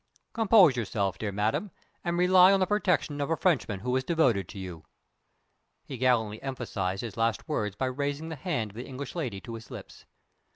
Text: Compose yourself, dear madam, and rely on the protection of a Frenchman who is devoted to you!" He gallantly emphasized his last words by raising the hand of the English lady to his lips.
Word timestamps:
Compose 0.33 0.75
yourself, 0.77 1.19
dear 1.19 1.31
madam, 1.31 1.69
and 2.03 2.17
rely 2.17 2.51
on 2.51 2.59
the 2.59 2.65
protection 2.65 3.21
of 3.21 3.29
a 3.29 3.37
Frenchman 3.37 3.81
who 3.81 3.95
is 3.95 4.03
devoted 4.03 4.47
to 4.49 4.57
you!" 4.57 4.83
He 5.85 5.97
gallantly 5.99 6.41
emphasized 6.41 7.01
his 7.03 7.17
last 7.17 7.47
words 7.47 7.75
by 7.75 7.85
raising 7.85 8.29
the 8.29 8.35
hand 8.35 8.71
of 8.71 8.75
the 8.77 8.87
English 8.87 9.13
lady 9.13 9.39
to 9.41 9.53
his 9.53 9.69
lips. 9.69 10.05